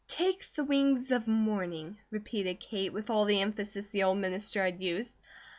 [0.07, 4.81] "Take the wings of morning," repeated Kate, with all the emphasis the old minister had
[4.81, 5.15] used.